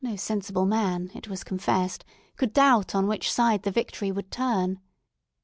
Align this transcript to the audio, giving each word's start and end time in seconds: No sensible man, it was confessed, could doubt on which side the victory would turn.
No 0.03 0.15
sensible 0.15 0.65
man, 0.65 1.11
it 1.13 1.27
was 1.27 1.43
confessed, 1.43 2.03
could 2.35 2.53
doubt 2.53 2.95
on 2.95 3.05
which 3.05 3.31
side 3.31 3.61
the 3.61 3.69
victory 3.69 4.11
would 4.11 4.31
turn. 4.31 4.79